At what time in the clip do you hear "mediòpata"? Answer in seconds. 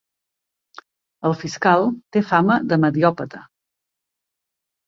2.87-3.43